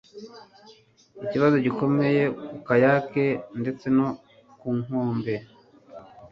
ikibazo 1.25 1.55
gikomeye 1.65 2.21
ku 2.49 2.55
kayake 2.67 3.25
ndetse 3.61 3.85
no 3.97 4.07
ku 4.59 4.69
nkombe 4.81 5.35